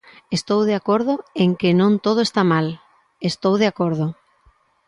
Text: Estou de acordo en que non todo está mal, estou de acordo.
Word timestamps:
Estou 0.37 0.61
de 0.69 0.73
acordo 0.79 1.13
en 1.43 1.49
que 1.59 1.69
non 1.79 1.91
todo 2.05 2.21
está 2.27 2.41
mal, 2.53 2.67
estou 3.29 3.53
de 3.61 3.67
acordo. 3.71 4.05